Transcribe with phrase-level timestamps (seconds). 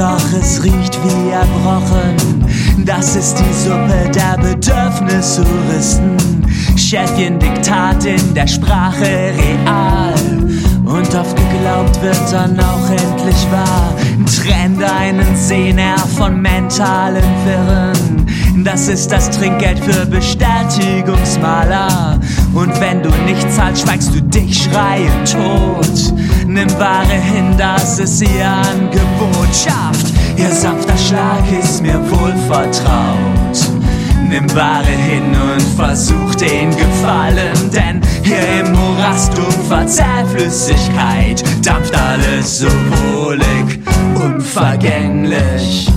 [0.00, 2.16] doch es riecht wie erbrochen.
[2.86, 6.16] Das ist die Suppe der Bedürfnistouristen.
[6.74, 10.14] Schäfchen Diktat in der Sprache real.
[10.86, 13.94] Und oft geglaubt wird dann auch endlich wahr.
[14.24, 18.26] Trennt einen Sehner von mentalen Wirren.
[18.64, 22.18] Das ist das Trinkgeld für Bestätigungsmaler.
[22.54, 26.14] Und wenn du nicht zahlst, schweigst du dich schreiend tot.
[26.46, 29.48] Nimm Ware hin, das ist ihr Angebot.
[29.54, 33.70] Schafft, ihr sanfter Schlag ist mir wohl vertraut.
[34.28, 42.58] Nimm Ware hin und versuch den Gefallen, denn hier im Morast um Verzerrflüssigkeit dampft alles
[42.58, 43.80] so wohlig,
[44.14, 45.89] unvergänglich.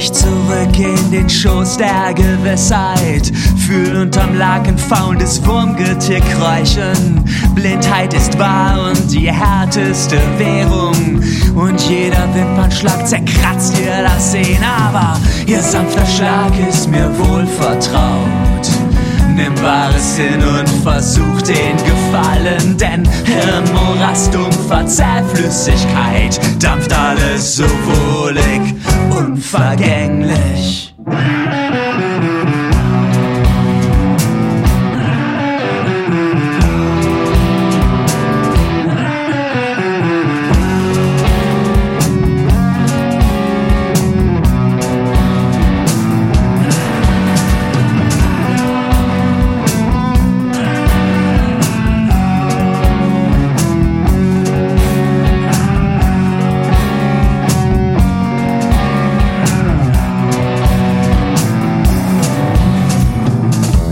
[0.00, 3.30] Dich zurück in den Schoß der Gewissheit.
[3.66, 7.22] Fühl unterm Laken faulendes Wurmgetick räuchern.
[7.54, 11.22] Blindheit ist wahr und die härteste Währung.
[11.54, 14.64] Und jeder Wimpernschlag zerkratzt dir das Sehen.
[14.64, 18.70] Aber ihr sanfter Schlag ist mir wohl vertraut.
[19.36, 27.64] Nimm Wahres hin und versuch den Gefallen, denn im Morast um Verzerrflüssigkeit dampft alles so
[27.64, 28.74] wohlig,
[29.20, 30.94] unvergänglich.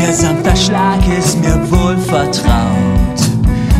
[0.00, 3.20] Ihr sanfter Schlag ist mir wohl vertraut.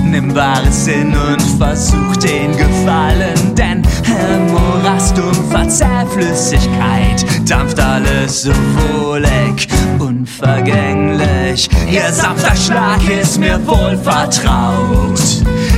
[0.04, 5.20] Nimm Wahres hin und versuch den Gefallen, denn im Morast
[5.50, 11.68] Verzerrflüssigkeit dampft alles so wohlig, unvergänglich.
[11.90, 15.20] Ihr sanfter Schlag ist mir wohl vertraut.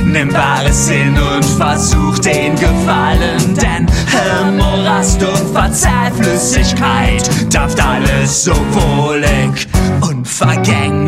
[0.03, 3.72] Nimm Wahres hin und versuch den Gefallen, denn
[4.41, 9.67] im Morast um Verzerrflüssigkeit dampft alles so wohlig,
[10.01, 11.02] unvergänglich.